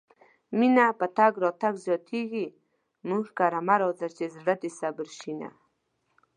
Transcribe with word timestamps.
مينه 0.57 0.85
په 0.99 1.05
تګ 1.17 1.33
راتګ 1.43 1.73
زياتيږي 1.85 2.47
مونږ 3.07 3.25
کره 3.37 3.59
مه 3.67 3.75
راځه 3.81 4.07
چې 4.17 4.25
زړه 4.35 4.53
دې 4.61 4.69
صبر 4.79 5.07
شينه 5.19 5.49